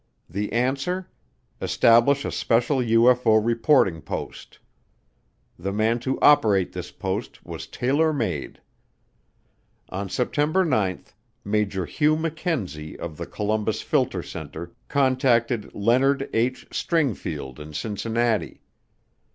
The 0.27 0.51
answer: 0.51 1.07
establish 1.61 2.25
a 2.25 2.31
special 2.31 2.77
UFO 2.79 3.39
reporting 3.39 4.01
post. 4.01 4.57
The 5.59 5.71
man 5.71 5.99
to 5.99 6.19
operate 6.21 6.73
this 6.73 6.89
post 6.89 7.45
was 7.45 7.67
tailor 7.67 8.11
made. 8.11 8.59
On 9.89 10.09
September 10.09 10.65
9, 10.65 11.03
Major 11.45 11.85
Hugh 11.85 12.15
McKenzie 12.17 12.97
of 12.97 13.17
the 13.17 13.27
Columbus 13.27 13.83
Filter 13.83 14.23
Center 14.23 14.71
contacted 14.87 15.71
Leonard 15.75 16.27
H. 16.33 16.67
Stringfield 16.71 17.59
in 17.59 17.71
Cincinnati. 17.73 18.59